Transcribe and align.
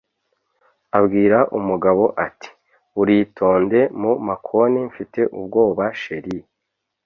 abwira 0.97 1.37
umugabo 1.57 2.03
ati 2.25 2.49
"uritonde 3.01 3.79
mu 4.01 4.11
makoni 4.27 4.79
mfite 4.89 5.19
ubwoba 5.37 5.85
sheri 6.01 6.37